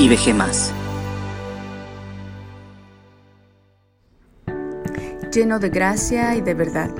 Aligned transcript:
y 0.00 0.32
más. 0.32 0.72
Lleno 5.32 5.58
de 5.58 5.70
gracia 5.70 6.36
y 6.36 6.40
de 6.40 6.54
verdad. 6.54 6.90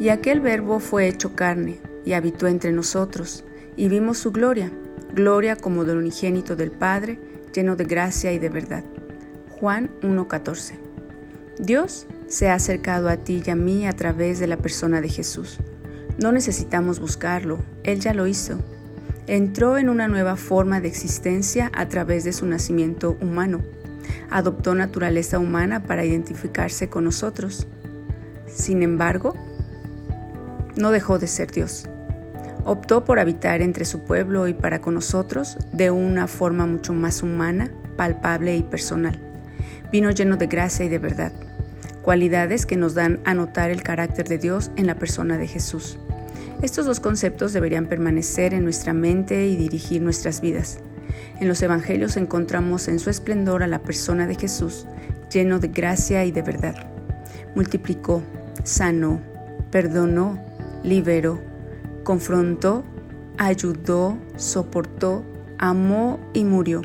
Y 0.00 0.08
aquel 0.08 0.40
verbo 0.40 0.80
fue 0.80 1.06
hecho 1.06 1.36
carne 1.36 1.80
y 2.04 2.14
habitó 2.14 2.48
entre 2.48 2.72
nosotros, 2.72 3.44
y 3.76 3.88
vimos 3.88 4.18
su 4.18 4.32
gloria, 4.32 4.72
gloria 5.14 5.54
como 5.54 5.84
del 5.84 5.98
unigénito 5.98 6.56
del 6.56 6.72
Padre, 6.72 7.20
lleno 7.54 7.76
de 7.76 7.84
gracia 7.84 8.32
y 8.32 8.40
de 8.40 8.48
verdad. 8.48 8.84
Juan 9.60 9.90
1.14. 10.02 10.72
Dios 11.60 12.08
se 12.26 12.48
ha 12.48 12.54
acercado 12.54 13.08
a 13.08 13.18
ti 13.18 13.40
y 13.46 13.50
a 13.50 13.54
mí 13.54 13.86
a 13.86 13.92
través 13.92 14.40
de 14.40 14.48
la 14.48 14.56
persona 14.56 15.00
de 15.00 15.08
Jesús. 15.08 15.58
No 16.18 16.32
necesitamos 16.32 16.98
buscarlo, 16.98 17.58
Él 17.84 18.00
ya 18.00 18.14
lo 18.14 18.26
hizo. 18.26 18.58
Entró 19.26 19.78
en 19.78 19.88
una 19.88 20.08
nueva 20.08 20.36
forma 20.36 20.80
de 20.80 20.88
existencia 20.88 21.70
a 21.74 21.86
través 21.88 22.24
de 22.24 22.32
su 22.32 22.46
nacimiento 22.46 23.16
humano. 23.20 23.60
Adoptó 24.30 24.74
naturaleza 24.74 25.38
humana 25.38 25.84
para 25.84 26.04
identificarse 26.04 26.88
con 26.88 27.04
nosotros. 27.04 27.66
Sin 28.46 28.82
embargo, 28.82 29.34
no 30.76 30.90
dejó 30.90 31.18
de 31.18 31.26
ser 31.26 31.50
Dios. 31.50 31.88
Optó 32.64 33.04
por 33.04 33.18
habitar 33.18 33.62
entre 33.62 33.84
su 33.84 34.00
pueblo 34.00 34.48
y 34.48 34.54
para 34.54 34.80
con 34.80 34.94
nosotros 34.94 35.56
de 35.72 35.90
una 35.90 36.26
forma 36.26 36.66
mucho 36.66 36.92
más 36.92 37.22
humana, 37.22 37.70
palpable 37.96 38.56
y 38.56 38.62
personal. 38.62 39.18
Vino 39.90 40.10
lleno 40.10 40.36
de 40.36 40.46
gracia 40.46 40.84
y 40.84 40.88
de 40.88 40.98
verdad, 40.98 41.32
cualidades 42.02 42.66
que 42.66 42.76
nos 42.76 42.94
dan 42.94 43.20
a 43.24 43.34
notar 43.34 43.70
el 43.70 43.82
carácter 43.82 44.28
de 44.28 44.38
Dios 44.38 44.70
en 44.76 44.86
la 44.86 44.96
persona 44.96 45.36
de 45.38 45.46
Jesús. 45.46 45.98
Estos 46.62 46.84
dos 46.84 47.00
conceptos 47.00 47.54
deberían 47.54 47.86
permanecer 47.86 48.52
en 48.52 48.64
nuestra 48.64 48.92
mente 48.92 49.46
y 49.46 49.56
dirigir 49.56 50.02
nuestras 50.02 50.42
vidas. 50.42 50.78
En 51.40 51.48
los 51.48 51.62
Evangelios 51.62 52.18
encontramos 52.18 52.86
en 52.88 52.98
su 52.98 53.08
esplendor 53.08 53.62
a 53.62 53.66
la 53.66 53.78
persona 53.82 54.26
de 54.26 54.34
Jesús, 54.34 54.86
lleno 55.32 55.58
de 55.58 55.68
gracia 55.68 56.22
y 56.26 56.32
de 56.32 56.42
verdad. 56.42 56.74
Multiplicó, 57.54 58.22
sanó, 58.62 59.22
perdonó, 59.70 60.38
liberó, 60.84 61.40
confrontó, 62.04 62.84
ayudó, 63.38 64.18
soportó, 64.36 65.24
amó 65.56 66.20
y 66.34 66.44
murió. 66.44 66.82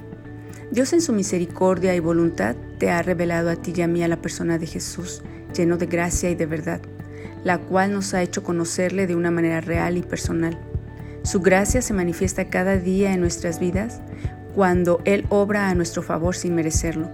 Dios 0.72 0.94
en 0.94 1.02
su 1.02 1.12
misericordia 1.12 1.94
y 1.96 2.00
voluntad 2.00 2.56
te 2.80 2.92
ha 2.92 3.02
revelado 3.02 3.50
a 3.50 3.58
ti 3.58 3.74
y 3.76 3.82
a 3.82 3.88
mí 3.88 4.02
a 4.04 4.08
la 4.08 4.22
persona 4.22 4.58
de 4.58 4.68
Jesús, 4.68 5.22
lleno 5.54 5.76
de 5.76 5.88
gracia 5.88 6.30
y 6.30 6.36
de 6.36 6.46
verdad 6.46 6.80
la 7.46 7.60
cual 7.60 7.94
nos 7.94 8.14
ha 8.16 8.24
hecho 8.24 8.44
conocerle 8.44 9.06
de 9.06 9.16
una 9.16 9.30
manera 9.30 9.62
real 9.62 9.98
y 9.98 10.02
personal. 10.02 10.58
Su 11.22 11.42
gracia 11.42 11.82
se 11.84 11.94
manifiesta 11.94 12.50
cada 12.50 12.78
día 12.78 13.14
en 13.14 13.22
nuestras 13.22 13.60
vidas 13.60 14.02
cuando 14.56 15.00
Él 15.06 15.28
obra 15.30 15.70
a 15.70 15.76
nuestro 15.76 16.02
favor 16.02 16.36
sin 16.36 16.56
merecerlo, 16.56 17.08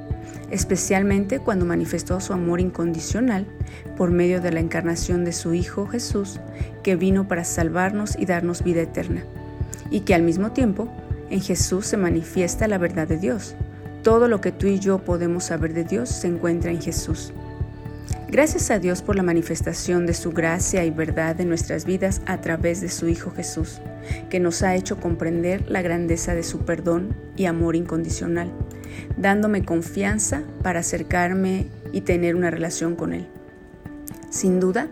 especialmente 0.50 1.40
cuando 1.40 1.66
manifestó 1.66 2.22
su 2.22 2.32
amor 2.32 2.62
incondicional 2.62 3.46
por 3.98 4.10
medio 4.10 4.40
de 4.40 4.54
la 4.54 4.62
encarnación 4.62 5.26
de 5.26 5.34
su 5.34 5.54
Hijo 5.54 5.86
Jesús, 5.86 6.40
que 6.82 6.96
vino 6.96 7.28
para 7.28 7.44
salvarnos 7.44 8.18
y 8.18 8.26
darnos 8.26 8.64
vida 8.64 8.82
eterna, 8.82 9.24
y 9.90 10.02
que 10.02 10.16
al 10.16 10.24
mismo 10.24 10.54
tiempo 10.54 10.88
en 11.30 11.42
Jesús 11.42 11.88
se 11.88 11.98
manifiesta 11.98 12.70
la 12.70 12.78
verdad 12.78 13.06
de 13.06 13.18
Dios. 13.18 13.56
Todo 14.02 14.30
lo 14.30 14.40
que 14.40 14.54
tú 14.54 14.68
y 14.68 14.80
yo 14.80 15.00
podemos 15.00 15.44
saber 15.44 15.74
de 15.74 15.84
Dios 15.84 16.08
se 16.08 16.28
encuentra 16.28 16.72
en 16.72 16.82
Jesús. 16.82 17.34
Gracias 18.32 18.72
a 18.72 18.80
Dios 18.80 19.02
por 19.02 19.18
la 19.18 19.24
manifestación 19.24 20.06
de 20.06 20.14
su 20.14 20.32
gracia 20.32 20.86
y 20.86 20.90
verdad 20.90 21.42
en 21.42 21.50
nuestras 21.50 21.84
vidas 21.84 22.22
a 22.26 22.40
través 22.40 22.80
de 22.80 22.88
su 22.88 23.10
Hijo 23.10 23.32
Jesús, 23.32 23.82
que 24.30 24.40
nos 24.40 24.64
ha 24.64 24.74
hecho 24.74 25.02
comprender 25.02 25.70
la 25.70 25.82
grandeza 25.82 26.34
de 26.34 26.44
su 26.44 26.60
perdón 26.60 27.14
y 27.36 27.44
amor 27.44 27.76
incondicional, 27.76 28.50
dándome 29.18 29.66
confianza 29.66 30.44
para 30.64 30.80
acercarme 30.80 31.68
y 31.92 32.02
tener 32.02 32.38
una 32.38 32.50
relación 32.50 32.96
con 32.96 33.12
Él. 33.12 33.28
Sin 34.30 34.62
duda, 34.62 34.88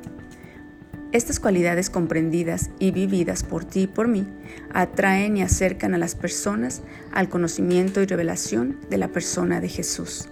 estas 1.14 1.40
cualidades 1.40 1.90
comprendidas 1.90 2.72
y 2.78 2.92
vividas 2.92 3.46
por 3.46 3.64
ti 3.64 3.84
y 3.84 3.88
por 3.88 4.10
mí 4.10 4.28
atraen 4.74 5.38
y 5.38 5.44
acercan 5.44 5.94
a 5.94 5.98
las 5.98 6.14
personas 6.14 6.82
al 7.14 7.30
conocimiento 7.30 8.02
y 8.02 8.06
revelación 8.06 8.82
de 8.90 8.98
la 8.98 9.08
persona 9.08 9.62
de 9.62 9.70
Jesús. 9.70 10.28